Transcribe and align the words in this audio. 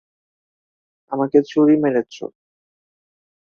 আমাকে 1.11 1.37
ছুরি 1.41 1.75
মেরেছো? 1.83 2.25